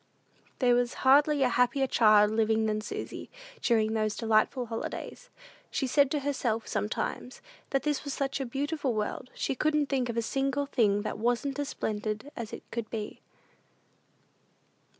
There 0.57 0.73
was 0.73 0.95
hardly 1.05 1.43
a 1.43 1.49
happier 1.49 1.85
child 1.85 2.31
living 2.31 2.65
than 2.65 2.81
Susy, 2.81 3.29
during 3.61 3.93
those 3.93 4.15
delightful 4.17 4.65
holidays. 4.65 5.29
She 5.69 5.85
said 5.85 6.09
to 6.09 6.21
herself, 6.21 6.65
sometimes, 6.67 7.39
that 7.69 7.83
this 7.83 8.03
was 8.03 8.11
such 8.11 8.39
a 8.39 8.45
beautiful 8.47 8.95
world, 8.95 9.29
she 9.35 9.53
couldn't 9.53 9.89
think 9.89 10.09
of 10.09 10.17
a 10.17 10.23
single 10.23 10.65
thing 10.65 11.03
that 11.03 11.19
wasn't 11.19 11.59
as 11.59 11.69
splendid 11.69 12.31
as 12.35 12.51
it 12.51 12.63
could 12.71 12.89
be. 12.89 13.21